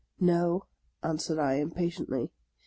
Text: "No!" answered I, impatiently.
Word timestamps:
"No!" 0.33 0.63
answered 1.03 1.37
I, 1.37 1.57
impatiently. 1.57 2.31